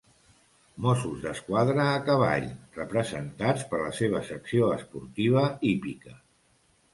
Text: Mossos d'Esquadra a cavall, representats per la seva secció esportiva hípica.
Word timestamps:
Mossos 0.85 1.19
d'Esquadra 1.25 1.85
a 1.89 1.99
cavall, 2.07 2.47
representats 2.79 3.67
per 3.75 3.83
la 3.83 3.93
seva 3.99 4.23
secció 4.31 4.71
esportiva 4.79 5.45
hípica. 5.73 6.17